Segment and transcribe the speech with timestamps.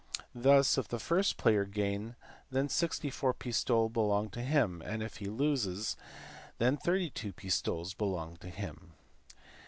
[0.33, 2.15] Thus, if the first player gain,
[2.49, 5.95] then 64 pistoles helong to him, and, if he lose,
[6.57, 8.93] then 32 pistoles belong to him.